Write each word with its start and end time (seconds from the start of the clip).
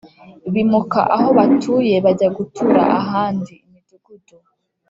bimuka 0.53 0.99
aho 1.15 1.27
batuye 1.37 1.95
bajya 2.05 2.27
gutura 2.37 2.81
ahandi 2.99 3.53
(imidugudu). 3.67 4.35